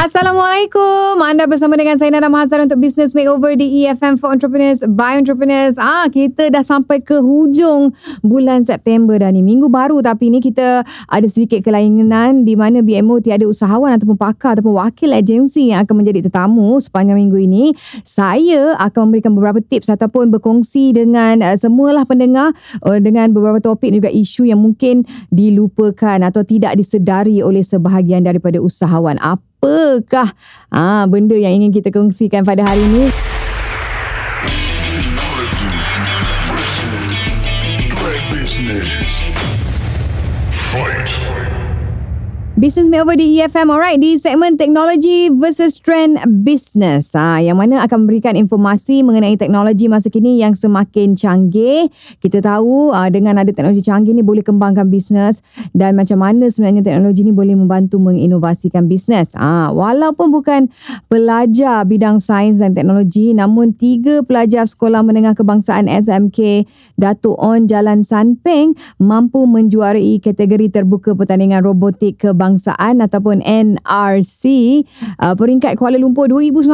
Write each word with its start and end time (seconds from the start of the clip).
Assalamualaikum. 0.00 1.20
Anda 1.20 1.44
bersama 1.44 1.76
dengan 1.76 2.00
saya 2.00 2.08
Nada 2.08 2.32
Mahazan 2.32 2.64
untuk 2.64 2.80
Business 2.80 3.12
Makeover 3.12 3.52
di 3.52 3.84
EFM 3.84 4.16
for 4.16 4.32
Entrepreneurs 4.32 4.80
by 4.80 5.20
Entrepreneurs. 5.20 5.76
Ah, 5.76 6.08
kita 6.08 6.48
dah 6.48 6.64
sampai 6.64 7.04
ke 7.04 7.20
hujung 7.20 7.92
bulan 8.24 8.64
September 8.64 9.20
dah 9.20 9.28
ni. 9.28 9.44
Minggu 9.44 9.68
baru 9.68 10.00
tapi 10.00 10.32
ni 10.32 10.40
kita 10.40 10.88
ada 10.88 11.26
sedikit 11.28 11.60
kelainan 11.60 12.48
di 12.48 12.56
mana 12.56 12.80
BMO 12.80 13.20
tiada 13.20 13.44
usahawan 13.44 13.92
ataupun 13.92 14.16
pakar 14.16 14.56
ataupun 14.56 14.80
wakil 14.80 15.12
agensi 15.12 15.68
yang 15.68 15.84
akan 15.84 16.00
menjadi 16.00 16.32
tetamu 16.32 16.80
sepanjang 16.80 17.20
minggu 17.20 17.36
ini. 17.36 17.76
Saya 18.00 18.80
akan 18.80 19.12
memberikan 19.12 19.36
beberapa 19.36 19.60
tips 19.60 19.92
ataupun 19.92 20.32
berkongsi 20.32 20.96
dengan 20.96 21.44
uh, 21.44 21.52
semualah 21.52 22.08
pendengar 22.08 22.56
uh, 22.88 22.96
dengan 23.04 23.36
beberapa 23.36 23.60
topik 23.60 23.92
juga 23.92 24.08
isu 24.08 24.48
yang 24.48 24.64
mungkin 24.64 25.04
dilupakan 25.28 26.24
atau 26.24 26.40
tidak 26.40 26.72
disedari 26.80 27.44
oleh 27.44 27.60
sebahagian 27.60 28.24
daripada 28.24 28.64
usahawan. 28.64 29.20
Apa 29.20 29.49
apakah 29.60 30.32
ah 30.72 31.04
benda 31.04 31.36
yang 31.36 31.60
ingin 31.60 31.68
kita 31.68 31.92
kongsikan 31.92 32.48
pada 32.48 32.64
hari 32.64 32.80
ini? 32.80 33.12
Fight. 40.70 41.59
Business 42.60 42.92
Makeover 42.92 43.16
di 43.16 43.40
EFM 43.40 43.72
alright 43.72 43.96
di 43.96 44.20
segmen 44.20 44.60
teknologi 44.60 45.32
versus 45.32 45.80
trend 45.80 46.20
business. 46.44 47.16
Ha, 47.16 47.40
yang 47.40 47.56
mana 47.56 47.80
akan 47.88 48.04
memberikan 48.04 48.36
informasi 48.36 49.00
mengenai 49.00 49.40
teknologi 49.40 49.88
masa 49.88 50.12
kini 50.12 50.36
yang 50.36 50.52
semakin 50.52 51.16
canggih. 51.16 51.88
Kita 52.20 52.44
tahu 52.44 52.92
uh, 52.92 53.08
dengan 53.08 53.40
ada 53.40 53.48
teknologi 53.48 53.80
canggih 53.80 54.12
ni 54.12 54.20
boleh 54.20 54.44
kembangkan 54.44 54.92
bisnes 54.92 55.40
dan 55.72 55.96
macam 55.96 56.20
mana 56.20 56.52
sebenarnya 56.52 56.84
teknologi 56.84 57.24
ni 57.24 57.32
boleh 57.32 57.56
membantu 57.56 57.96
menginovasikan 57.96 58.92
bisnes 58.92 59.32
ha, 59.40 59.72
walaupun 59.72 60.28
bukan 60.28 60.68
pelajar 61.08 61.88
bidang 61.88 62.20
sains 62.20 62.60
dan 62.60 62.76
teknologi 62.76 63.32
namun 63.32 63.72
tiga 63.72 64.20
pelajar 64.20 64.68
sekolah 64.68 65.00
menengah 65.00 65.32
kebangsaan 65.32 65.88
SMK 65.88 66.68
Datuk 67.00 67.40
On 67.40 67.64
Jalan 67.64 68.04
Sanpeng 68.04 68.76
mampu 69.00 69.48
menjuarai 69.48 70.20
kategori 70.20 70.68
terbuka 70.68 71.16
pertandingan 71.16 71.64
robotik 71.64 72.20
kebangsaan 72.20 72.49
kebangsaan 72.50 72.98
ataupun 72.98 73.38
NRC 73.46 74.42
uh, 75.22 75.34
peringkat 75.38 75.78
Kuala 75.78 76.02
Lumpur 76.02 76.26
2019 76.26 76.66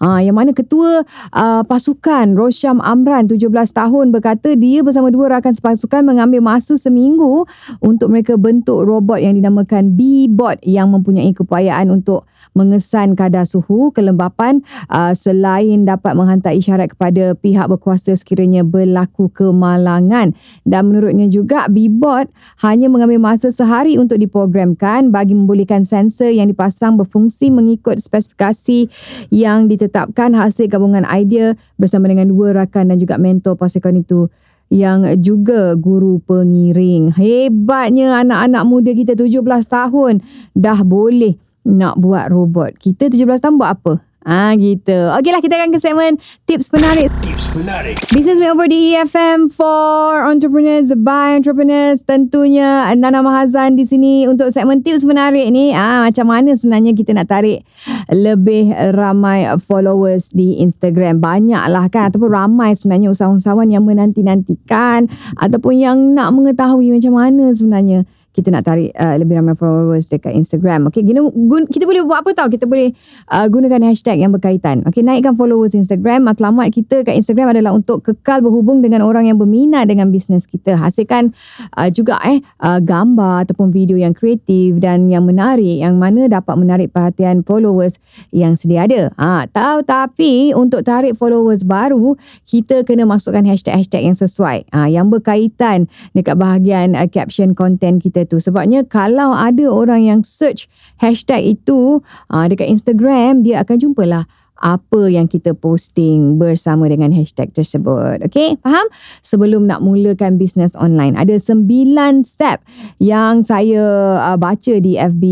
uh, 0.00 0.20
yang 0.24 0.32
mana 0.32 0.56
ketua 0.56 1.04
uh, 1.36 1.62
pasukan 1.68 2.32
Rosham 2.32 2.80
Amran 2.80 3.28
17 3.28 3.52
tahun 3.52 4.08
berkata 4.08 4.56
dia 4.56 4.80
bersama 4.80 5.12
dua 5.12 5.36
rakan 5.36 5.52
sepasukan 5.52 6.00
mengambil 6.00 6.40
masa 6.40 6.80
seminggu 6.80 7.44
untuk 7.84 8.08
mereka 8.08 8.40
bentuk 8.40 8.88
robot 8.88 9.20
yang 9.20 9.36
dinamakan 9.36 9.92
B-Bot 9.92 10.64
yang 10.64 10.88
mempunyai 10.88 11.36
keupayaan 11.36 11.92
untuk 11.92 12.24
mengesan 12.56 13.12
kadar 13.18 13.44
suhu 13.44 13.90
kelembapan 13.92 14.64
uh, 14.88 15.12
selain 15.12 15.84
dapat 15.84 16.16
menghantar 16.16 16.56
isyarat 16.56 16.96
kepada 16.96 17.36
pihak 17.36 17.66
berkuasa 17.68 18.14
sekiranya 18.16 18.62
berlaku 18.62 19.28
kemalangan. 19.28 20.32
Dan 20.62 20.80
menurutnya 20.88 21.26
juga 21.26 21.66
B-Bot 21.68 22.30
hanya 22.62 22.86
mengambil 22.88 23.18
masa 23.20 23.50
sehari 23.50 23.98
untuk 23.98 24.22
diprogramkan 24.22 24.83
diperlukan 24.84 25.08
bagi 25.08 25.32
membolehkan 25.32 25.82
sensor 25.88 26.28
yang 26.28 26.52
dipasang 26.52 27.00
berfungsi 27.00 27.48
mengikut 27.48 27.96
spesifikasi 27.96 28.92
yang 29.32 29.64
ditetapkan 29.64 30.36
hasil 30.36 30.68
gabungan 30.68 31.08
idea 31.08 31.56
bersama 31.80 32.12
dengan 32.12 32.28
dua 32.28 32.52
rakan 32.52 32.92
dan 32.92 33.00
juga 33.00 33.16
mentor 33.16 33.56
pasukan 33.56 33.96
itu 34.04 34.28
yang 34.68 35.08
juga 35.20 35.72
guru 35.76 36.20
pengiring. 36.24 37.16
Hebatnya 37.16 38.20
anak-anak 38.20 38.62
muda 38.68 38.90
kita 38.92 39.12
17 39.16 39.40
tahun 39.64 40.20
dah 40.52 40.80
boleh 40.84 41.40
nak 41.64 41.96
buat 41.96 42.28
robot. 42.28 42.76
Kita 42.76 43.08
17 43.08 43.40
tahun 43.40 43.56
buat 43.56 43.70
apa? 43.72 43.92
Ah 44.24 44.56
gitu. 44.56 45.12
Okeylah 45.20 45.44
kita 45.44 45.60
akan 45.60 45.68
ke 45.68 45.78
segmen 45.78 46.16
tips 46.48 46.72
penarik. 46.72 47.12
Tips 47.20 47.52
penarik. 47.52 48.00
Business 48.08 48.40
makeover 48.40 48.64
di 48.72 48.96
EFM 48.96 49.52
for 49.52 50.24
entrepreneurs 50.24 50.96
by 50.96 51.36
entrepreneurs. 51.36 52.00
Tentunya 52.08 52.88
Nana 52.96 53.20
Mahazan 53.20 53.76
di 53.76 53.84
sini 53.84 54.24
untuk 54.24 54.48
segmen 54.48 54.80
tips 54.80 55.04
penarik 55.04 55.44
ni. 55.52 55.76
Ah 55.76 56.08
macam 56.08 56.32
mana 56.32 56.56
sebenarnya 56.56 56.96
kita 56.96 57.12
nak 57.12 57.28
tarik 57.28 57.68
lebih 58.08 58.72
ramai 58.96 59.44
followers 59.60 60.32
di 60.32 60.56
Instagram. 60.64 61.20
Banyaklah 61.20 61.92
kan 61.92 62.08
ataupun 62.08 62.32
ramai 62.32 62.72
sebenarnya 62.72 63.12
usahawan-usahawan 63.12 63.68
yang 63.68 63.84
menanti-nantikan 63.84 65.12
ataupun 65.36 65.74
yang 65.76 65.96
nak 66.16 66.32
mengetahui 66.32 66.96
macam 66.96 67.12
mana 67.12 67.52
sebenarnya 67.52 68.08
kita 68.34 68.50
nak 68.50 68.66
tarik 68.66 68.90
uh, 68.98 69.14
lebih 69.14 69.38
ramai 69.38 69.54
followers 69.54 70.10
dekat 70.10 70.34
Instagram. 70.34 70.90
Okay, 70.90 71.06
guna, 71.06 71.30
guna, 71.30 71.70
kita 71.70 71.86
boleh 71.86 72.02
buat 72.02 72.26
apa 72.26 72.34
tau? 72.34 72.50
Kita 72.50 72.66
boleh 72.66 72.90
uh, 73.30 73.46
gunakan 73.46 73.78
hashtag 73.86 74.26
yang 74.26 74.34
berkaitan. 74.34 74.82
Okay, 74.90 75.06
naikkan 75.06 75.38
followers 75.38 75.78
Instagram. 75.78 76.26
Matlamat 76.26 76.74
kita 76.74 77.06
kat 77.06 77.14
Instagram 77.14 77.54
adalah 77.54 77.70
untuk 77.70 78.02
kekal 78.02 78.42
berhubung 78.42 78.82
dengan 78.82 79.06
orang 79.06 79.30
yang 79.30 79.38
berminat 79.38 79.86
dengan 79.86 80.10
bisnes 80.10 80.50
kita. 80.50 80.74
Hasilkan 80.74 81.30
uh, 81.78 81.86
juga 81.94 82.18
eh 82.26 82.42
uh, 82.58 82.82
gambar 82.82 83.46
ataupun 83.46 83.70
video 83.70 83.94
yang 83.94 84.10
kreatif 84.10 84.82
dan 84.82 85.06
yang 85.06 85.22
menarik 85.22 85.78
yang 85.78 85.94
mana 85.94 86.26
dapat 86.26 86.58
menarik 86.58 86.90
perhatian 86.90 87.46
followers 87.46 88.02
yang 88.34 88.58
sedia 88.58 88.90
ada. 88.90 89.14
Ha, 89.14 89.46
tahu 89.46 89.86
tapi 89.86 90.50
untuk 90.50 90.82
tarik 90.82 91.14
followers 91.14 91.62
baru, 91.62 92.18
kita 92.50 92.82
kena 92.82 93.06
masukkan 93.06 93.46
hashtag-hashtag 93.46 94.10
yang 94.10 94.18
sesuai. 94.18 94.66
Ha, 94.74 94.90
yang 94.90 95.06
berkaitan 95.06 95.86
dekat 96.16 96.34
bahagian 96.34 96.98
uh, 96.98 97.06
caption 97.06 97.54
content 97.54 98.02
kita 98.02 98.23
tu 98.26 98.40
sebabnya 98.42 98.82
kalau 98.84 99.32
ada 99.32 99.64
orang 99.68 100.02
yang 100.04 100.20
search 100.24 100.66
hashtag 100.98 101.56
itu 101.60 102.00
uh, 102.32 102.44
dekat 102.48 102.68
Instagram 102.68 103.44
dia 103.44 103.60
akan 103.62 103.76
jumpalah 103.78 104.24
apa 104.64 105.12
yang 105.12 105.26
kita 105.26 105.52
posting 105.52 106.40
bersama 106.40 106.86
dengan 106.86 107.12
hashtag 107.12 107.52
tersebut. 107.52 108.24
Okay, 108.24 108.56
faham? 108.64 108.88
Sebelum 109.20 109.68
nak 109.68 109.84
mulakan 109.84 110.40
bisnes 110.40 110.72
online, 110.78 111.18
ada 111.20 111.36
sembilan 111.36 112.24
step 112.24 112.64
yang 112.96 113.44
saya 113.44 114.16
uh, 114.32 114.38
baca 114.40 114.74
di 114.80 114.96
FB 114.96 115.24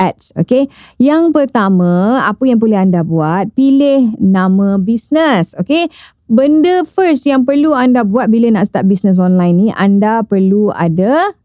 Ads. 0.00 0.40
Okay, 0.40 0.70
yang 0.96 1.34
pertama, 1.34 2.24
apa 2.24 2.48
yang 2.48 2.56
boleh 2.56 2.80
anda 2.80 3.04
buat? 3.04 3.52
Pilih 3.52 4.16
nama 4.16 4.80
bisnes. 4.80 5.52
Okay, 5.60 5.92
benda 6.30 6.88
first 6.88 7.28
yang 7.28 7.44
perlu 7.44 7.76
anda 7.76 8.06
buat 8.06 8.32
bila 8.32 8.48
nak 8.48 8.72
start 8.72 8.88
bisnes 8.88 9.20
online 9.20 9.56
ni, 9.60 9.68
anda 9.76 10.24
perlu 10.24 10.72
ada 10.72 11.36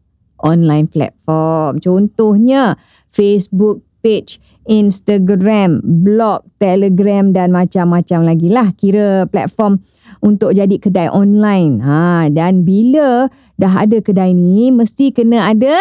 online 0.44 0.88
platform. 0.88 1.80
Contohnya 1.80 2.76
Facebook 3.12 3.84
page, 4.00 4.40
Instagram, 4.64 5.84
blog, 5.84 6.44
Telegram 6.56 7.32
dan 7.36 7.52
macam-macam 7.52 8.20
lagi 8.24 8.48
lah. 8.48 8.72
Kira 8.74 9.28
platform 9.28 9.84
untuk 10.24 10.56
jadi 10.56 10.76
kedai 10.80 11.08
online. 11.12 11.84
Ha, 11.84 12.28
dan 12.32 12.64
bila 12.64 13.28
dah 13.60 13.84
ada 13.84 14.00
kedai 14.00 14.32
ni, 14.32 14.72
mesti 14.72 15.12
kena 15.12 15.52
ada 15.52 15.76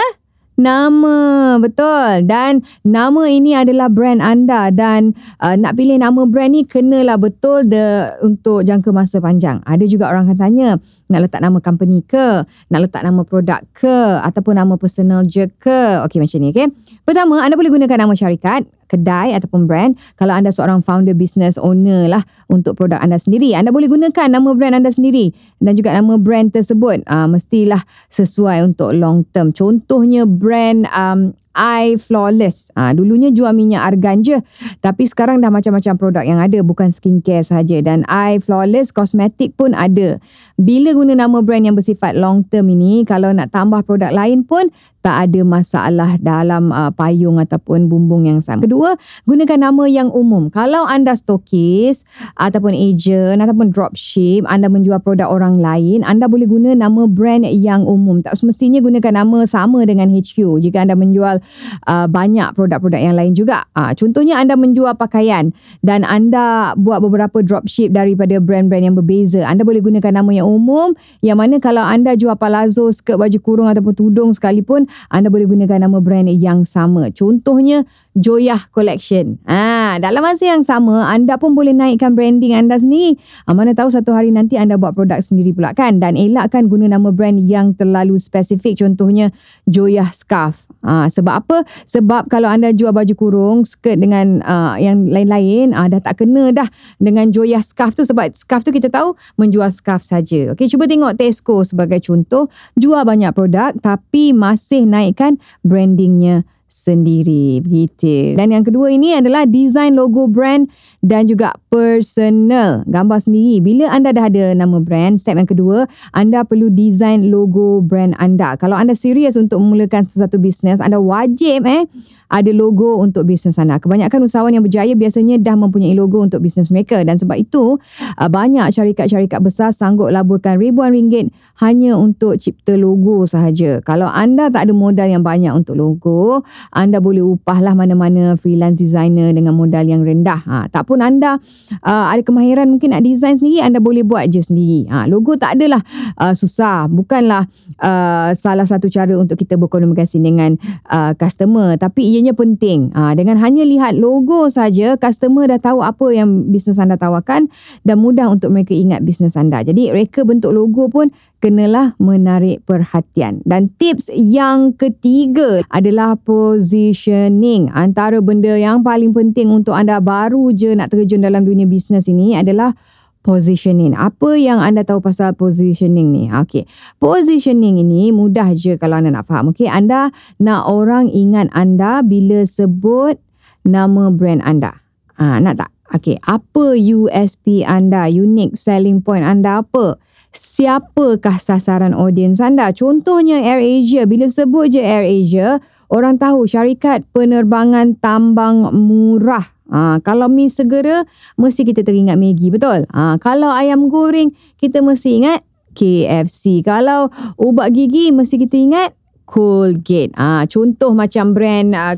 nama 0.60 1.56
betul. 1.58 2.28
Dan 2.28 2.62
nama 2.84 3.26
ini 3.26 3.56
adalah 3.56 3.88
brand 3.88 4.20
anda 4.20 4.70
dan 4.70 5.18
uh, 5.40 5.56
nak 5.56 5.80
pilih 5.80 5.98
nama 5.98 6.28
brand 6.28 6.54
ni 6.54 6.68
kenalah 6.68 7.16
betul 7.16 7.66
de 7.66 8.14
untuk 8.22 8.68
jangka 8.68 8.92
masa 8.92 9.18
panjang. 9.24 9.64
Ada 9.64 9.88
juga 9.88 10.12
orang 10.12 10.30
akan 10.30 10.38
tanya 10.38 10.70
nak 11.10 11.20
letak 11.26 11.42
nama 11.42 11.58
company 11.64 12.04
ke? 12.04 12.44
Nak 12.70 12.80
letak 12.86 13.02
nama 13.02 13.24
produk 13.24 13.64
ke? 13.72 14.20
Ataupun 14.22 14.60
nama 14.60 14.76
personal 14.76 15.26
je 15.26 15.48
ke? 15.48 16.04
Okey 16.06 16.20
macam 16.20 16.38
ni 16.44 16.52
okey. 16.52 16.68
Pertama 17.08 17.42
anda 17.42 17.56
boleh 17.58 17.72
gunakan 17.72 17.98
nama 18.06 18.14
syarikat 18.14 18.68
kedai 18.90 19.38
ataupun 19.38 19.70
brand 19.70 19.94
kalau 20.18 20.34
anda 20.34 20.50
seorang 20.50 20.82
founder 20.82 21.14
business 21.14 21.56
owner 21.62 22.10
lah 22.10 22.26
untuk 22.50 22.76
produk 22.76 22.98
anda 23.00 23.22
sendiri 23.22 23.54
anda 23.54 23.70
boleh 23.70 23.86
gunakan 23.86 24.28
nama 24.28 24.50
brand 24.58 24.74
anda 24.76 24.90
sendiri 24.90 25.32
dan 25.62 25.78
juga 25.78 25.94
nama 25.94 26.18
brand 26.20 26.50
tersebut. 26.52 27.04
Uh, 27.06 27.28
mestilah 27.30 27.84
sesuai 28.10 28.66
untuk 28.66 28.96
long 28.96 29.28
term. 29.36 29.52
Contohnya 29.54 30.26
brand 30.26 30.88
um, 30.96 31.36
I 31.58 31.98
Flawless. 31.98 32.70
Ha, 32.78 32.94
dulunya 32.94 33.34
jual 33.34 33.52
minyak 33.52 33.96
argan 33.96 34.22
je. 34.22 34.38
Tapi 34.80 35.10
sekarang 35.10 35.42
dah 35.42 35.50
macam-macam 35.50 35.94
produk 35.98 36.24
yang 36.24 36.40
ada. 36.40 36.62
Bukan 36.62 36.94
skincare 36.94 37.42
sahaja. 37.42 37.82
Dan 37.82 38.06
I 38.08 38.38
Flawless 38.38 38.94
kosmetik 38.94 39.58
pun 39.58 39.74
ada. 39.74 40.22
Bila 40.60 40.94
guna 40.94 41.18
nama 41.18 41.42
brand 41.42 41.66
yang 41.66 41.76
bersifat 41.76 42.14
long 42.16 42.46
term 42.48 42.70
ini, 42.70 43.08
kalau 43.08 43.34
nak 43.34 43.50
tambah 43.50 43.82
produk 43.84 44.14
lain 44.14 44.46
pun, 44.46 44.70
tak 45.00 45.32
ada 45.32 45.42
masalah 45.48 46.20
dalam 46.20 46.76
uh, 46.76 46.92
payung 46.92 47.40
ataupun 47.40 47.88
bumbung 47.88 48.28
yang 48.28 48.44
sama. 48.44 48.68
Kedua, 48.68 49.00
gunakan 49.24 49.72
nama 49.72 49.84
yang 49.88 50.12
umum. 50.12 50.52
Kalau 50.52 50.84
anda 50.84 51.16
stokis 51.16 52.04
ataupun 52.36 52.76
agent 52.76 53.40
ataupun 53.40 53.72
dropship, 53.72 54.44
anda 54.52 54.68
menjual 54.68 55.00
produk 55.00 55.32
orang 55.32 55.64
lain, 55.64 56.04
anda 56.04 56.28
boleh 56.28 56.52
guna 56.52 56.76
nama 56.76 57.08
brand 57.08 57.48
yang 57.48 57.88
umum. 57.88 58.20
Tak 58.20 58.36
semestinya 58.36 58.84
gunakan 58.84 59.24
nama 59.24 59.48
sama 59.48 59.88
dengan 59.88 60.12
HQ 60.12 60.60
jika 60.60 60.84
anda 60.84 61.00
menjual 61.00 61.40
uh, 61.86 62.06
banyak 62.10 62.54
produk-produk 62.56 63.00
yang 63.00 63.16
lain 63.18 63.34
juga. 63.34 63.66
Uh, 63.74 63.92
contohnya 63.96 64.40
anda 64.40 64.56
menjual 64.60 64.96
pakaian 64.96 65.52
dan 65.84 66.04
anda 66.04 66.74
buat 66.76 67.04
beberapa 67.04 67.42
dropship 67.44 67.92
daripada 67.94 68.38
brand-brand 68.42 68.84
yang 68.92 68.96
berbeza. 68.98 69.46
Anda 69.46 69.66
boleh 69.66 69.84
gunakan 69.84 70.22
nama 70.22 70.32
yang 70.32 70.48
umum 70.48 70.94
yang 71.22 71.40
mana 71.40 71.58
kalau 71.62 71.84
anda 71.84 72.16
jual 72.16 72.36
palazzo, 72.36 72.90
skirt, 72.94 73.20
baju 73.20 73.40
kurung 73.42 73.68
ataupun 73.68 73.94
tudung 73.96 74.30
sekalipun, 74.32 74.86
anda 75.12 75.28
boleh 75.28 75.50
gunakan 75.50 75.90
nama 75.90 75.98
brand 76.00 76.30
yang 76.30 76.64
sama. 76.64 77.10
Contohnya 77.12 77.84
Joyah 78.20 78.70
Collection. 78.76 79.40
Ah, 79.48 79.96
dalam 79.98 80.20
masa 80.20 80.50
yang 80.50 80.64
sama, 80.66 81.08
anda 81.08 81.40
pun 81.40 81.56
boleh 81.56 81.72
naikkan 81.72 82.14
branding 82.14 82.52
anda 82.54 82.76
sendiri. 82.76 83.16
Ah, 83.48 83.56
mana 83.56 83.72
tahu 83.72 83.90
satu 83.90 84.12
hari 84.12 84.30
nanti 84.30 84.60
anda 84.60 84.76
buat 84.76 84.94
produk 84.94 85.24
sendiri 85.24 85.56
pula 85.56 85.72
kan 85.74 85.98
dan 86.04 86.20
elakkan 86.20 86.68
guna 86.68 86.92
nama 86.92 87.10
brand 87.10 87.40
yang 87.40 87.74
terlalu 87.74 88.20
spesifik 88.20 88.80
contohnya 88.80 89.32
Joyah 89.66 90.12
Scarf. 90.12 90.69
Ha, 90.80 91.12
sebab 91.12 91.34
apa? 91.44 91.58
Sebab 91.84 92.32
kalau 92.32 92.48
anda 92.48 92.72
jual 92.72 92.96
baju 92.96 93.14
kurung, 93.20 93.58
skirt 93.68 94.00
dengan 94.00 94.40
uh, 94.44 94.80
yang 94.80 95.12
lain-lain, 95.12 95.76
uh, 95.76 95.92
dah 95.92 96.00
tak 96.00 96.24
kena 96.24 96.56
dah 96.56 96.70
dengan 97.04 97.28
Joya 97.36 97.60
scarf 97.60 98.00
tu 98.00 98.08
sebab 98.08 98.32
scarf 98.32 98.64
tu 98.64 98.72
kita 98.72 98.88
tahu 98.88 99.12
menjual 99.36 99.68
scarf 99.76 100.08
saja. 100.08 100.56
Okey, 100.56 100.72
cuba 100.72 100.88
tengok 100.88 101.20
Tesco 101.20 101.68
sebagai 101.68 102.00
contoh, 102.00 102.48
jual 102.80 103.04
banyak 103.04 103.36
produk 103.36 103.76
tapi 103.76 104.32
masih 104.32 104.88
naikkan 104.88 105.36
brandingnya 105.68 106.48
sendiri 106.70 107.60
begitu. 107.66 108.38
Dan 108.38 108.54
yang 108.54 108.62
kedua 108.62 108.94
ini 108.94 109.18
adalah 109.18 109.50
design 109.50 109.98
logo 109.98 110.30
brand 110.30 110.70
dan 111.02 111.26
juga 111.26 111.58
personal. 111.68 112.86
Gambar 112.86 113.20
sendiri. 113.20 113.60
Bila 113.60 113.90
anda 113.90 114.14
dah 114.14 114.30
ada 114.30 114.54
nama 114.54 114.78
brand, 114.78 115.18
step 115.18 115.36
yang 115.36 115.50
kedua, 115.50 115.90
anda 116.14 116.46
perlu 116.46 116.70
design 116.70 117.34
logo 117.34 117.82
brand 117.82 118.14
anda. 118.22 118.54
Kalau 118.56 118.78
anda 118.78 118.94
serius 118.94 119.34
untuk 119.34 119.58
memulakan 119.60 120.06
sesuatu 120.06 120.38
bisnes, 120.38 120.78
anda 120.78 121.02
wajib 121.02 121.66
eh 121.66 121.90
ada 122.30 122.54
logo 122.54 123.02
untuk 123.02 123.26
bisnes 123.26 123.58
anda. 123.58 123.82
Kebanyakan 123.82 124.30
usahawan 124.30 124.54
yang 124.54 124.62
berjaya 124.62 124.94
biasanya 124.94 125.42
dah 125.42 125.58
mempunyai 125.58 125.98
logo 125.98 126.22
untuk 126.22 126.46
bisnes 126.46 126.70
mereka 126.70 127.02
dan 127.02 127.18
sebab 127.18 127.42
itu 127.42 127.82
uh, 128.22 128.30
banyak 128.30 128.70
syarikat-syarikat 128.70 129.42
besar 129.42 129.74
sanggup 129.74 130.14
laburkan 130.14 130.62
ribuan 130.62 130.94
ringgit 130.94 131.34
hanya 131.58 131.98
untuk 131.98 132.38
cipta 132.38 132.78
logo 132.78 133.26
sahaja. 133.26 133.82
Kalau 133.82 134.06
anda 134.06 134.54
tak 134.54 134.70
ada 134.70 134.74
modal 134.78 135.10
yang 135.10 135.26
banyak 135.26 135.50
untuk 135.50 135.74
logo, 135.74 136.46
anda 136.70 137.02
boleh 137.02 137.26
upahlah 137.26 137.74
mana-mana 137.74 138.38
freelance 138.38 138.78
designer 138.78 139.34
dengan 139.34 139.58
modal 139.58 139.90
yang 139.90 140.06
rendah. 140.06 140.46
Ha, 140.46 140.70
tak 140.70 140.86
pun 140.86 141.02
anda 141.02 141.42
uh, 141.82 142.06
ada 142.14 142.22
kemahiran 142.22 142.70
mungkin 142.70 142.94
nak 142.94 143.02
design 143.02 143.34
sendiri, 143.34 143.66
anda 143.66 143.82
boleh 143.82 144.06
buat 144.06 144.30
je 144.30 144.46
sendiri. 144.46 144.86
Ha, 144.94 145.10
logo 145.10 145.34
tak 145.34 145.58
adalah 145.58 145.82
uh, 146.22 146.38
susah. 146.38 146.86
Bukanlah 146.86 147.50
uh, 147.82 148.30
salah 148.38 148.70
satu 148.70 148.86
cara 148.86 149.18
untuk 149.18 149.42
kita 149.42 149.58
berkomunikasi 149.58 150.22
dengan 150.22 150.54
uh, 150.94 151.18
customer. 151.18 151.74
Tapi 151.80 152.06
ia 152.06 152.20
ianya 152.20 152.36
penting. 152.36 152.92
Ha, 152.92 153.16
dengan 153.16 153.40
hanya 153.40 153.64
lihat 153.64 153.96
logo 153.96 154.52
saja, 154.52 155.00
customer 155.00 155.48
dah 155.48 155.56
tahu 155.64 155.80
apa 155.80 156.12
yang 156.12 156.52
bisnes 156.52 156.76
anda 156.76 157.00
tawarkan 157.00 157.48
dan 157.88 157.96
mudah 158.04 158.28
untuk 158.28 158.52
mereka 158.52 158.76
ingat 158.76 159.08
bisnes 159.08 159.40
anda. 159.40 159.64
Jadi 159.64 159.96
reka 159.96 160.28
bentuk 160.28 160.52
logo 160.52 160.92
pun 160.92 161.08
kenalah 161.40 161.96
menarik 161.96 162.60
perhatian. 162.68 163.40
Dan 163.48 163.72
tips 163.80 164.12
yang 164.12 164.76
ketiga 164.76 165.64
adalah 165.72 166.20
positioning. 166.50 167.70
Antara 167.70 168.18
benda 168.26 168.58
yang 168.58 168.82
paling 168.82 169.14
penting 169.14 169.54
untuk 169.54 169.78
anda 169.78 170.02
baru 170.02 170.50
je 170.50 170.74
nak 170.74 170.90
terjun 170.90 171.22
dalam 171.22 171.46
dunia 171.46 171.70
bisnes 171.70 172.10
ini 172.10 172.34
adalah 172.34 172.74
positioning. 173.22 173.94
Apa 173.94 174.34
yang 174.34 174.58
anda 174.58 174.82
tahu 174.82 174.98
pasal 174.98 175.38
positioning 175.38 176.10
ni? 176.10 176.26
Okey. 176.34 176.66
Positioning 176.98 177.78
ini 177.78 178.10
mudah 178.10 178.58
je 178.58 178.82
kalau 178.82 178.98
anda 178.98 179.14
nak 179.14 179.30
faham. 179.30 179.54
Okey, 179.54 179.70
anda 179.70 180.10
nak 180.42 180.66
orang 180.66 181.14
ingat 181.14 181.54
anda 181.54 182.02
bila 182.02 182.42
sebut 182.42 183.22
nama 183.62 184.10
brand 184.10 184.42
anda. 184.42 184.82
Ha, 185.22 185.38
nak 185.38 185.62
tak? 185.62 185.70
Okey, 185.90 186.18
apa 186.26 186.78
USP 186.78 187.62
anda? 187.62 188.10
Unique 188.10 188.58
selling 188.58 189.06
point 189.06 189.26
anda 189.26 189.62
apa? 189.62 190.02
Siapakah 190.30 191.42
sasaran 191.42 191.98
audiens 191.98 192.38
anda? 192.38 192.70
Contohnya 192.70 193.42
Air 193.42 193.62
Asia. 193.66 194.06
Bila 194.06 194.30
sebut 194.30 194.70
je 194.70 194.78
Air 194.78 195.02
Asia, 195.02 195.58
orang 195.90 196.22
tahu 196.22 196.46
syarikat 196.46 197.06
penerbangan 197.12 197.98
tambang 197.98 198.70
murah 198.74 199.60
Ha, 199.70 200.02
kalau 200.02 200.26
mi 200.26 200.50
segera, 200.50 201.06
mesti 201.38 201.62
kita 201.62 201.86
teringat 201.86 202.18
Maggi, 202.18 202.50
betul? 202.50 202.90
Ha, 202.90 203.22
kalau 203.22 203.54
ayam 203.54 203.86
goreng, 203.86 204.34
kita 204.58 204.82
mesti 204.82 205.22
ingat 205.22 205.46
KFC. 205.78 206.66
Kalau 206.66 207.14
ubat 207.38 207.70
gigi, 207.78 208.10
mesti 208.10 208.42
kita 208.42 208.58
ingat 208.58 208.90
Colgate. 209.30 210.10
Ah, 210.18 210.42
contoh 210.50 210.98
macam 210.98 211.38
brand 211.38 211.78
uh, 211.78 211.94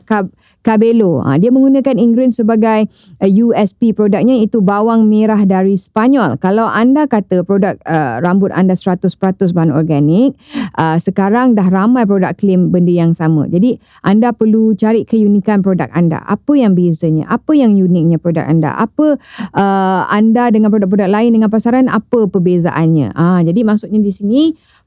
Cabello. 0.62 1.24
Ah, 1.24 1.40
dia 1.40 1.48
menggunakan 1.48 1.96
ingredient 1.96 2.36
sebagai 2.36 2.92
ah, 3.24 3.30
USP 3.32 3.96
produknya 3.96 4.36
itu 4.44 4.60
bawang 4.60 5.08
merah 5.08 5.40
dari 5.48 5.80
Spanyol. 5.80 6.36
Kalau 6.44 6.68
anda 6.68 7.08
kata 7.08 7.48
produk 7.48 7.80
uh, 7.88 8.20
rambut 8.20 8.52
anda 8.52 8.76
100% 8.76 9.08
bahan 9.56 9.72
organik, 9.72 10.36
uh, 10.76 11.00
sekarang 11.00 11.56
dah 11.56 11.72
ramai 11.72 12.04
produk 12.04 12.36
klaim 12.36 12.68
benda 12.68 12.92
yang 12.92 13.16
sama. 13.16 13.48
Jadi 13.48 13.80
anda 14.04 14.36
perlu 14.36 14.76
cari 14.76 15.08
keunikan 15.08 15.64
produk 15.64 15.88
anda. 15.96 16.20
Apa 16.28 16.60
yang 16.60 16.76
bezanya? 16.76 17.32
Apa 17.32 17.56
yang 17.56 17.74
uniknya 17.80 18.20
produk 18.20 18.44
anda? 18.44 18.76
Apa 18.76 19.16
uh, 19.56 20.02
anda 20.12 20.52
dengan 20.52 20.68
produk-produk 20.68 21.08
lain 21.08 21.32
dengan 21.32 21.48
pasaran 21.48 21.88
apa 21.88 22.28
perbezaannya? 22.28 23.16
Ah, 23.16 23.40
jadi 23.40 23.64
maksudnya 23.64 24.04
di 24.04 24.12
sini 24.12 24.42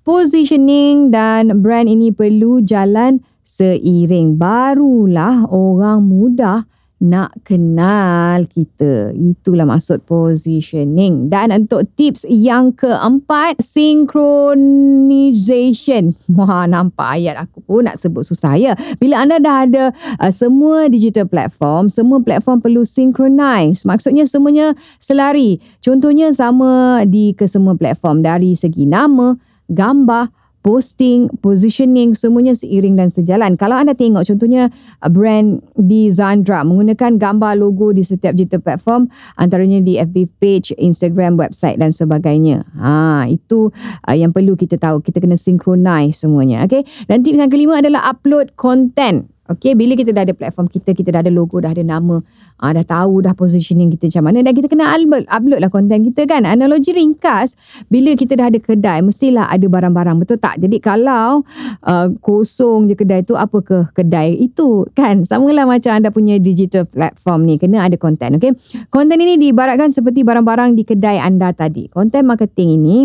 positioning 0.05 1.11
dan 1.11 1.65
brand 1.65 1.89
ini 1.89 2.12
perlu 2.12 2.61
jalan 2.61 3.25
seiring. 3.43 4.37
Barulah 4.37 5.49
orang 5.49 6.05
mudah 6.05 6.69
nak 7.05 7.37
kenal 7.45 8.49
kita. 8.49 9.12
Itulah 9.12 9.69
maksud 9.69 10.09
positioning. 10.09 11.29
Dan 11.29 11.53
untuk 11.53 11.85
tips 12.01 12.25
yang 12.25 12.73
keempat, 12.73 13.61
synchronization. 13.61 16.17
Wah, 16.37 16.65
nampak 16.65 17.21
ayat 17.21 17.37
aku 17.45 17.61
pun 17.61 17.85
nak 17.85 18.01
sebut 18.01 18.25
susah 18.25 18.56
ya. 18.56 18.73
Bila 18.97 19.21
anda 19.21 19.37
dah 19.37 19.69
ada 19.69 19.93
uh, 20.17 20.33
semua 20.33 20.89
digital 20.89 21.29
platform, 21.29 21.93
semua 21.93 22.25
platform 22.25 22.65
perlu 22.65 22.89
synchronize. 22.89 23.85
Maksudnya 23.85 24.25
semuanya 24.25 24.73
selari. 24.97 25.61
Contohnya 25.85 26.33
sama 26.33 27.05
di 27.05 27.37
kesemua 27.37 27.77
platform 27.77 28.25
dari 28.25 28.56
segi 28.56 28.89
nama, 28.89 29.37
gambar, 29.73 30.29
posting, 30.65 31.29
positioning 31.45 32.17
semuanya 32.17 32.57
seiring 32.57 32.97
dan 32.97 33.13
sejalan. 33.13 33.53
Kalau 33.61 33.77
anda 33.77 33.93
tengok 33.93 34.25
contohnya 34.25 34.73
uh, 35.05 35.11
brand 35.13 35.61
di 35.77 36.09
Zandra 36.09 36.65
menggunakan 36.65 37.21
gambar 37.21 37.61
logo 37.61 37.93
di 37.93 38.01
setiap 38.01 38.33
digital 38.33 38.65
platform 38.65 39.13
antaranya 39.37 39.85
di 39.85 40.01
FB 40.01 40.17
page, 40.41 40.73
Instagram, 40.81 41.37
website 41.37 41.77
dan 41.77 41.93
sebagainya. 41.93 42.65
Ha, 42.81 43.29
itu 43.29 43.69
uh, 44.09 44.17
yang 44.17 44.33
perlu 44.33 44.56
kita 44.56 44.81
tahu. 44.81 45.05
Kita 45.05 45.21
kena 45.21 45.37
synchronize 45.37 46.25
semuanya. 46.25 46.65
Okay? 46.65 46.89
Dan 47.05 47.21
tips 47.21 47.37
yang 47.44 47.53
kelima 47.53 47.85
adalah 47.85 48.09
upload 48.09 48.56
content. 48.56 49.29
Okay, 49.44 49.77
bila 49.77 49.93
kita 49.93 50.08
dah 50.17 50.24
ada 50.24 50.32
platform 50.32 50.72
kita, 50.72 50.96
kita 50.96 51.13
dah 51.13 51.20
ada 51.20 51.29
logo, 51.29 51.60
dah 51.60 51.69
ada 51.69 51.84
nama, 51.84 52.17
uh, 52.65 52.72
dah 52.72 52.81
tahu 52.81 53.20
dah 53.29 53.36
positioning 53.36 53.93
kita 53.93 54.08
macam 54.08 54.32
mana 54.32 54.41
dan 54.41 54.56
kita 54.56 54.72
kena 54.72 54.89
upload, 54.96 55.29
upload 55.29 55.60
lah 55.60 55.69
konten 55.69 56.01
kita 56.01 56.24
kan. 56.24 56.48
Analogi 56.48 56.96
ringkas, 56.96 57.53
bila 57.93 58.17
kita 58.17 58.41
dah 58.41 58.48
ada 58.48 58.56
kedai, 58.56 59.05
mestilah 59.05 59.44
ada 59.53 59.69
barang-barang, 59.69 60.17
betul 60.17 60.41
tak? 60.41 60.56
Jadi 60.65 60.81
kalau 60.81 61.44
uh, 61.84 62.08
kosong 62.24 62.89
je 62.89 62.96
kedai 62.96 63.20
tu, 63.20 63.36
apa 63.36 63.60
ke 63.60 63.84
kedai 63.93 64.32
itu 64.32 64.89
kan? 64.96 65.29
Sama 65.29 65.53
lah 65.53 65.69
macam 65.69 65.93
anda 65.93 66.08
punya 66.08 66.41
digital 66.41 66.89
platform 66.89 67.44
ni, 67.44 67.60
kena 67.60 67.84
ada 67.84 68.01
konten, 68.01 68.41
okay? 68.41 68.56
Konten 68.89 69.20
ini 69.20 69.36
diibaratkan 69.36 69.93
seperti 69.93 70.24
barang-barang 70.24 70.72
di 70.72 70.89
kedai 70.89 71.20
anda 71.20 71.53
tadi. 71.53 71.93
Konten 71.93 72.24
marketing 72.24 72.81
ini 72.81 72.96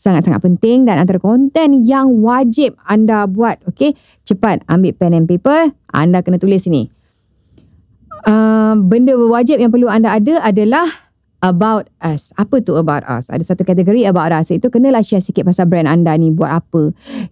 sangat-sangat 0.00 0.40
penting 0.40 0.88
dan 0.88 0.96
antara 0.96 1.20
konten 1.20 1.84
yang 1.84 2.24
wajib 2.24 2.72
anda 2.88 3.28
buat. 3.28 3.60
Okey, 3.68 3.92
cepat 4.24 4.64
ambil 4.64 4.96
pen 4.96 5.12
and 5.12 5.28
paper. 5.28 5.76
Anda 5.92 6.24
kena 6.24 6.40
tulis 6.40 6.64
ini. 6.64 6.88
Uh, 8.24 8.80
benda 8.80 9.12
wajib 9.16 9.60
yang 9.60 9.68
perlu 9.68 9.92
anda 9.92 10.08
ada 10.08 10.40
adalah 10.40 10.88
about 11.44 11.88
us. 12.00 12.32
Apa 12.36 12.60
tu 12.64 12.76
about 12.76 13.04
us? 13.08 13.28
Ada 13.28 13.52
satu 13.52 13.64
kategori 13.64 14.08
about 14.08 14.32
us. 14.32 14.48
Itu 14.48 14.72
kenalah 14.72 15.04
share 15.04 15.24
sikit 15.24 15.44
pasal 15.44 15.68
brand 15.68 15.88
anda 15.88 16.16
ni. 16.16 16.32
Buat 16.32 16.64
apa? 16.64 16.82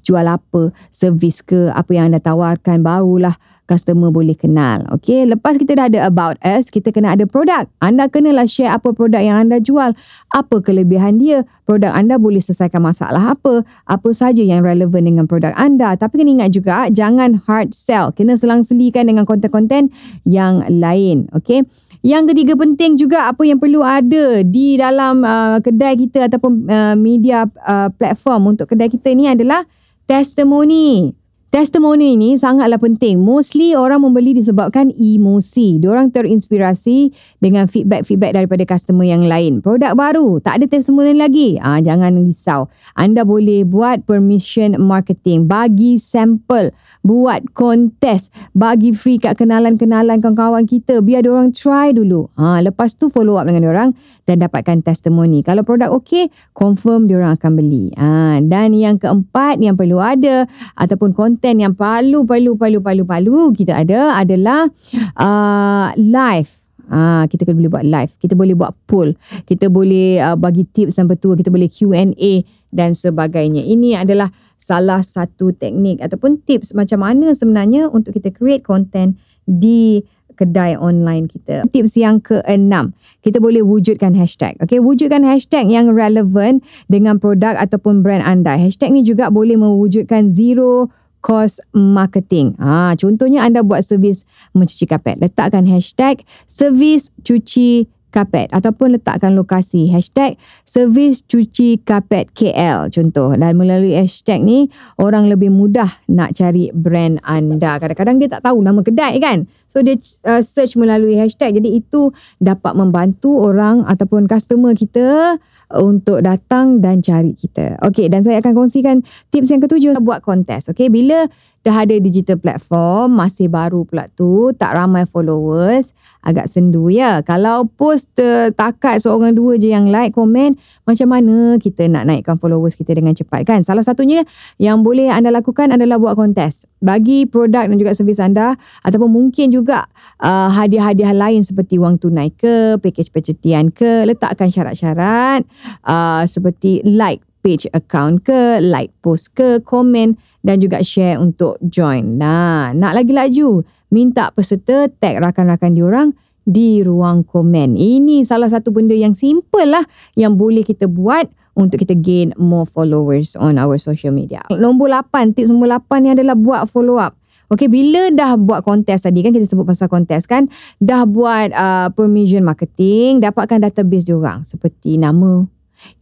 Jual 0.05 0.29
apa? 0.29 0.73
Servis 0.93 1.41
ke? 1.41 1.73
Apa 1.73 1.93
yang 1.97 2.13
anda 2.13 2.21
tawarkan? 2.21 2.85
Barulah 2.85 3.37
customer 3.69 4.09
boleh 4.09 4.33
kenal. 4.33 4.83
Okay, 4.99 5.29
lepas 5.29 5.61
kita 5.61 5.77
dah 5.77 5.87
ada 5.93 6.09
about 6.09 6.41
us, 6.41 6.73
kita 6.73 6.89
kena 6.89 7.13
ada 7.13 7.29
produk. 7.29 7.69
Anda 7.85 8.09
kenalah 8.09 8.49
share 8.49 8.73
apa 8.73 8.97
produk 8.97 9.21
yang 9.21 9.37
anda 9.37 9.61
jual. 9.61 9.93
Apa 10.33 10.57
kelebihan 10.65 11.21
dia? 11.21 11.45
Produk 11.69 11.93
anda 11.93 12.17
boleh 12.17 12.41
selesaikan 12.41 12.81
masalah 12.81 13.37
apa? 13.37 13.63
Apa 13.85 14.09
saja 14.17 14.41
yang 14.41 14.65
relevan 14.65 15.05
dengan 15.05 15.29
produk 15.29 15.53
anda. 15.55 15.93
Tapi 15.95 16.25
kena 16.25 16.41
ingat 16.41 16.51
juga, 16.57 16.89
jangan 16.89 17.45
hard 17.45 17.77
sell. 17.77 18.11
Kena 18.17 18.41
selang-selikan 18.41 19.05
dengan 19.05 19.29
konten-konten 19.29 19.93
yang 20.25 20.65
lain. 20.67 21.29
Okay. 21.37 21.69
Yang 22.01 22.33
ketiga 22.33 22.55
penting 22.55 22.95
juga 22.95 23.27
apa 23.27 23.43
yang 23.43 23.59
perlu 23.59 23.83
ada 23.83 24.47
di 24.47 24.79
dalam 24.79 25.27
uh, 25.27 25.59
kedai 25.59 25.99
kita 25.99 26.31
ataupun 26.31 26.71
uh, 26.71 26.95
media 26.95 27.43
uh, 27.67 27.91
platform 27.91 28.55
untuk 28.55 28.71
kedai 28.71 28.87
kita 28.87 29.11
ni 29.19 29.27
adalah 29.27 29.67
testimoni 30.07 31.11
Testimoni 31.49 32.13
ini 32.13 32.37
sangatlah 32.37 32.77
penting. 32.77 33.25
Mostly 33.25 33.73
orang 33.73 34.05
membeli 34.05 34.37
disebabkan 34.37 34.93
emosi. 34.93 35.81
Diorang 35.81 36.13
terinspirasi 36.13 37.09
dengan 37.41 37.65
feedback-feedback 37.65 38.37
daripada 38.37 38.69
customer 38.69 39.09
yang 39.09 39.25
lain. 39.25 39.65
Produk 39.65 39.97
baru, 39.97 40.45
tak 40.45 40.61
ada 40.61 40.69
testimoni 40.69 41.17
lagi. 41.17 41.57
Ah, 41.57 41.81
jangan 41.81 42.21
risau. 42.21 42.69
Anda 42.93 43.25
boleh 43.25 43.65
buat 43.65 44.05
permission 44.05 44.77
marketing. 44.77 45.49
Bagi 45.49 45.97
sampel. 45.97 46.69
Buat 47.01 47.57
kontes. 47.57 48.29
Bagi 48.53 48.93
free 48.93 49.17
kat 49.17 49.41
kenalan-kenalan 49.41 50.21
kawan-kawan 50.21 50.69
kita. 50.69 51.01
Biar 51.01 51.25
diorang 51.25 51.57
try 51.57 51.97
dulu. 51.97 52.29
Ah, 52.37 52.61
lepas 52.61 52.93
tu 52.93 53.09
follow 53.09 53.41
up 53.41 53.49
dengan 53.49 53.65
diorang 53.65 53.97
dan 54.29 54.45
dapatkan 54.45 54.85
testimoni. 54.85 55.41
Kalau 55.41 55.65
produk 55.65 55.97
okey, 55.97 56.29
confirm 56.53 57.09
diorang 57.09 57.41
akan 57.41 57.57
beli. 57.57 57.89
Ah, 57.97 58.37
dan 58.45 58.77
yang 58.77 59.01
keempat 59.01 59.65
yang 59.65 59.81
perlu 59.81 59.97
ada 59.97 60.45
ataupun 60.77 61.17
konten 61.17 61.38
konten 61.39 61.63
yang 61.63 61.71
palu 61.71 62.27
palu 62.27 62.59
palu 62.59 62.83
palu 62.83 63.07
palu 63.07 63.55
kita 63.55 63.79
ada 63.79 64.19
adalah 64.19 64.67
uh, 65.15 65.95
live 65.95 66.51
Ah, 66.89 67.29
kita 67.29 67.45
boleh 67.45 67.69
buat 67.69 67.85
live, 67.85 68.17
kita 68.17 68.33
boleh 68.33 68.57
buat 68.57 68.73
poll, 68.89 69.13
kita 69.45 69.69
boleh 69.69 70.25
uh, 70.25 70.41
bagi 70.41 70.65
tips 70.65 70.97
dan 70.97 71.05
petua, 71.05 71.37
kita 71.37 71.53
boleh 71.53 71.69
Q&A 71.69 72.49
dan 72.73 72.97
sebagainya. 72.97 73.61
Ini 73.61 74.01
adalah 74.01 74.33
salah 74.57 75.05
satu 75.05 75.53
teknik 75.53 76.01
ataupun 76.01 76.41
tips 76.49 76.73
macam 76.73 77.05
mana 77.05 77.37
sebenarnya 77.37 77.93
untuk 77.93 78.17
kita 78.17 78.33
create 78.33 78.65
content 78.65 79.21
di 79.45 80.01
kedai 80.39 80.81
online 80.81 81.29
kita. 81.29 81.69
Tips 81.69 81.93
yang 82.01 82.25
keenam, 82.25 82.97
kita 83.21 83.37
boleh 83.37 83.61
wujudkan 83.61 84.17
hashtag. 84.17 84.57
Okay, 84.65 84.81
wujudkan 84.81 85.29
hashtag 85.29 85.69
yang 85.69 85.93
relevan 85.93 86.65
dengan 86.89 87.21
produk 87.21 87.53
ataupun 87.59 88.01
brand 88.01 88.25
anda. 88.25 88.57
Hashtag 88.57 88.97
ni 88.97 89.05
juga 89.05 89.29
boleh 89.29 89.61
mewujudkan 89.61 90.33
zero 90.33 90.89
cost 91.21 91.61
marketing. 91.75 92.55
Ha, 92.59 92.95
contohnya 92.95 93.45
anda 93.45 93.65
buat 93.67 93.83
servis 93.83 94.23
mencuci 94.55 94.87
kapet. 94.87 95.19
Letakkan 95.19 95.67
hashtag 95.67 96.23
servis 96.47 97.11
cuci 97.27 97.91
kapet 98.09 98.49
ataupun 98.51 98.97
letakkan 98.97 99.37
lokasi. 99.37 99.89
Hashtag 99.93 100.41
servis 100.65 101.21
cuci 101.25 101.85
kapet 101.85 102.33
KL 102.33 102.89
contoh. 102.89 103.37
Dan 103.37 103.57
melalui 103.61 103.95
hashtag 103.95 104.41
ni 104.43 104.73
orang 104.97 105.29
lebih 105.29 105.53
mudah 105.53 105.89
nak 106.09 106.35
cari 106.37 106.73
brand 106.73 107.21
anda. 107.25 107.77
Kadang-kadang 107.77 108.17
dia 108.21 108.29
tak 108.33 108.49
tahu 108.49 108.65
nama 108.65 108.81
kedai 108.81 109.21
kan? 109.21 109.45
So 109.69 109.85
dia 109.85 110.01
uh, 110.25 110.41
search 110.41 110.75
melalui 110.81 111.21
hashtag. 111.21 111.61
Jadi 111.61 111.79
itu 111.79 112.11
dapat 112.41 112.73
membantu 112.75 113.39
orang 113.45 113.85
ataupun 113.85 114.25
customer 114.27 114.73
kita 114.73 115.37
untuk 115.77 116.25
datang 116.25 116.81
dan 116.81 117.05
cari 117.05 117.37
kita. 117.37 117.77
Okey 117.85 118.09
dan 118.09 118.25
saya 118.25 118.41
akan 118.41 118.57
kongsikan 118.57 119.05
tips 119.29 119.53
yang 119.53 119.61
ketujuh 119.61 119.93
buat 120.01 120.25
kontes. 120.25 120.73
Okey 120.73 120.89
bila 120.89 121.29
dah 121.67 121.85
ada 121.85 121.97
digital 122.01 122.41
platform 122.41 123.19
masih 123.19 123.51
baru 123.51 123.85
pula 123.85 124.09
tu 124.15 124.55
tak 124.57 124.79
ramai 124.79 125.05
followers 125.05 125.93
agak 126.25 126.49
sendu 126.49 126.89
ya. 126.89 127.21
Kalau 127.21 127.69
post 127.69 128.09
takat 128.57 129.05
seorang 129.05 129.37
dua 129.37 129.61
je 129.61 129.69
yang 129.73 129.93
like 129.93 130.17
komen 130.17 130.57
macam 130.89 131.09
mana 131.13 131.61
kita 131.61 131.85
nak 131.91 132.09
naikkan 132.09 132.41
followers 132.41 132.73
kita 132.73 132.97
dengan 132.97 133.13
cepat 133.13 133.45
kan. 133.45 133.61
Salah 133.61 133.85
satunya 133.85 134.25
yang 134.57 134.81
boleh 134.81 135.13
anda 135.13 135.29
lakukan 135.29 135.69
adalah 135.75 136.01
buat 136.01 136.17
kontes. 136.17 136.65
Bagi 136.79 137.27
produk 137.27 137.67
dan 137.67 137.77
juga 137.77 137.93
servis 137.93 138.23
anda 138.23 138.55
ataupun 138.87 139.11
mungkin 139.11 139.51
juga 139.51 139.91
uh, 140.23 140.49
hadiah-hadiah 140.49 141.13
lain 141.13 141.43
seperti 141.43 141.77
wang 141.77 141.99
tunai 141.99 142.31
ke, 142.31 142.79
package 142.79 143.11
percutian 143.11 143.75
ke, 143.75 144.07
letakkan 144.07 144.49
syarat-syarat 144.49 145.43
uh, 145.87 146.25
seperti 146.29 146.83
like 146.85 147.23
page 147.41 147.65
account 147.73 148.27
ke, 148.27 148.59
like 148.61 148.91
post 149.01 149.33
ke, 149.39 149.63
komen 149.63 150.19
dan 150.43 150.59
juga 150.59 150.83
share 150.83 151.17
untuk 151.17 151.57
join. 151.65 152.19
Nah, 152.19 152.75
nak 152.75 152.93
lagi 152.99 153.15
laju, 153.15 153.63
minta 153.95 154.29
peserta 154.35 154.91
tag 155.01 155.23
rakan-rakan 155.23 155.73
diorang 155.73 156.09
di 156.49 156.81
ruang 156.81 157.23
komen. 157.29 157.77
Ini 157.77 158.25
salah 158.25 158.49
satu 158.49 158.73
benda 158.73 158.97
yang 158.97 159.13
simple 159.13 159.69
lah 159.69 159.85
yang 160.17 160.41
boleh 160.41 160.65
kita 160.65 160.89
buat 160.89 161.29
untuk 161.59 161.83
kita 161.83 161.99
gain 161.99 162.31
more 162.39 162.65
followers 162.65 163.35
on 163.35 163.59
our 163.59 163.77
social 163.77 164.15
media. 164.15 164.47
Nombor 164.49 164.95
8, 164.95 165.35
tips 165.35 165.51
nombor 165.51 165.75
8 165.75 166.07
ni 166.07 166.09
adalah 166.15 166.39
buat 166.39 166.71
follow 166.71 166.97
up. 167.03 167.19
Okay, 167.49 167.65
bila 167.65 168.13
dah 168.13 168.37
buat 168.37 168.61
kontes 168.61 169.09
tadi 169.09 169.25
kan 169.25 169.33
kita 169.33 169.49
sebut 169.49 169.65
pasal 169.65 169.89
kontes 169.89 170.29
kan, 170.29 170.53
dah 170.85 171.09
buat 171.09 171.49
uh, 171.57 171.89
permission 171.97 172.45
marketing, 172.45 173.25
dapatkan 173.25 173.65
database 173.65 174.05
diorang 174.05 174.45
seperti 174.45 175.01
nama, 175.01 175.49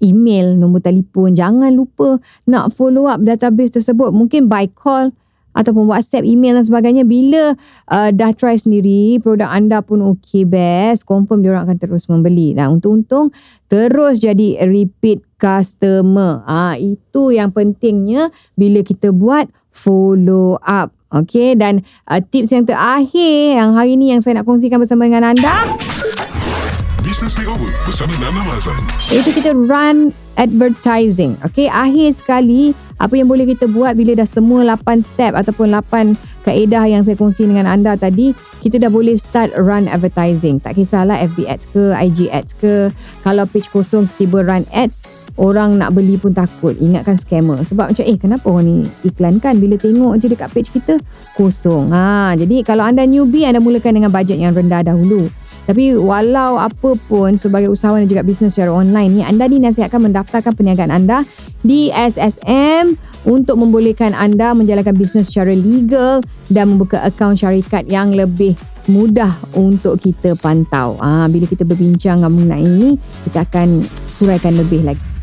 email, 0.03 0.59
nombor 0.59 0.83
telefon. 0.83 1.39
Jangan 1.39 1.71
lupa 1.71 2.19
nak 2.51 2.75
follow 2.75 3.07
up 3.07 3.23
database 3.23 3.79
tersebut. 3.79 4.11
Mungkin 4.11 4.51
by 4.51 4.67
call 4.75 5.15
ataupun 5.57 5.89
WhatsApp, 5.89 6.29
email 6.29 6.61
dan 6.61 6.69
sebagainya. 6.69 7.09
Bila 7.09 7.57
uh, 7.89 8.11
dah 8.13 8.31
try 8.37 8.61
sendiri, 8.61 9.17
produk 9.25 9.49
anda 9.49 9.81
pun 9.81 10.05
okay 10.05 10.45
best, 10.45 11.09
confirm 11.09 11.41
dia 11.41 11.57
orang 11.57 11.71
akan 11.71 11.79
terus 11.81 12.11
membeli. 12.13 12.53
Nah, 12.53 12.69
untung-untung 12.69 13.33
terus 13.73 14.21
jadi 14.21 14.61
repeat 14.69 15.25
customer. 15.41 16.45
Ah, 16.45 16.77
itu 16.77 17.33
yang 17.33 17.51
pentingnya 17.57 18.29
bila 18.55 18.85
kita 18.85 19.11
buat 19.17 19.49
follow 19.77 20.57
up. 20.65 20.97
Okay, 21.13 21.55
dan 21.55 21.87
uh, 22.11 22.19
tips 22.19 22.51
yang 22.51 22.67
terakhir 22.67 23.63
yang 23.63 23.79
hari 23.79 23.95
ni 23.95 24.11
yang 24.11 24.19
saya 24.25 24.43
nak 24.43 24.49
kongsikan 24.49 24.83
bersama 24.83 25.07
dengan 25.07 25.37
anda. 25.37 25.55
Business 27.07 27.39
Makeover 27.39 27.71
bersama 27.87 28.11
Nana 28.19 28.43
Mazan. 28.43 28.75
Itu 29.15 29.31
kita 29.31 29.55
run 29.55 30.11
advertising. 30.35 31.39
Okay, 31.47 31.71
akhir 31.71 32.19
sekali 32.19 32.75
apa 32.99 33.15
yang 33.15 33.31
boleh 33.31 33.47
kita 33.47 33.71
buat 33.71 33.95
bila 33.95 34.19
dah 34.19 34.27
semua 34.27 34.67
8 34.67 35.07
step 35.07 35.39
ataupun 35.39 35.71
8 35.71 36.19
kaedah 36.43 36.85
yang 36.91 37.07
saya 37.07 37.15
kongsi 37.15 37.47
dengan 37.47 37.71
anda 37.71 37.95
tadi, 37.95 38.35
kita 38.59 38.83
dah 38.83 38.91
boleh 38.91 39.15
start 39.15 39.55
run 39.55 39.87
advertising. 39.87 40.59
Tak 40.59 40.75
kisahlah 40.75 41.23
FB 41.31 41.47
ads 41.47 41.65
ke, 41.71 41.95
IG 41.95 42.27
ads 42.35 42.53
ke. 42.59 42.91
Kalau 43.23 43.47
page 43.47 43.71
kosong 43.71 44.11
tiba 44.19 44.43
run 44.43 44.67
ads, 44.75 45.07
orang 45.37 45.77
nak 45.81 45.93
beli 45.93 46.17
pun 46.17 46.33
takut. 46.33 46.77
Ingatkan 46.77 47.21
scammer. 47.21 47.61
Sebab 47.65 47.93
macam 47.93 48.05
eh 48.05 48.19
kenapa 48.19 48.45
orang 48.49 48.65
ni 48.65 48.77
iklan 49.05 49.37
kan 49.41 49.57
bila 49.61 49.77
tengok 49.77 50.17
je 50.21 50.27
dekat 50.33 50.49
page 50.53 50.73
kita 50.73 51.01
kosong. 51.37 51.93
Ha 51.93 52.35
jadi 52.37 52.65
kalau 52.65 52.85
anda 52.85 53.05
newbie 53.05 53.45
anda 53.45 53.61
mulakan 53.61 54.01
dengan 54.03 54.11
bajet 54.13 54.41
yang 54.41 54.57
rendah 54.57 54.85
dahulu. 54.85 55.29
Tapi 55.67 55.99
walau 55.99 56.63
apa 56.63 56.95
pun 57.11 57.35
sebagai 57.35 57.67
usahawan 57.67 58.07
dan 58.07 58.09
juga 58.09 58.23
bisnes 58.23 58.55
secara 58.55 58.71
online 58.71 59.19
ni 59.19 59.23
anda 59.27 59.51
dinasihatkan 59.51 59.99
mendaftarkan 59.99 60.55
perniagaan 60.55 60.95
anda 60.95 61.27
di 61.67 61.91
SSM 61.91 62.95
untuk 63.27 63.59
membolehkan 63.59 64.15
anda 64.15 64.55
menjalankan 64.55 64.95
bisnes 64.95 65.27
secara 65.27 65.51
legal 65.51 66.23
dan 66.47 66.71
membuka 66.71 67.03
akaun 67.03 67.35
syarikat 67.35 67.83
yang 67.91 68.15
lebih 68.15 68.55
mudah 68.87 69.35
untuk 69.59 69.99
kita 69.99 70.39
pantau. 70.39 70.95
Ah, 71.03 71.27
bila 71.27 71.51
kita 71.51 71.67
berbincang 71.67 72.23
mengenai 72.23 72.63
ini, 72.63 72.95
kita 73.27 73.43
akan 73.43 73.83
huraikan 74.23 74.55
lebih 74.55 74.87
lagi. 74.87 75.16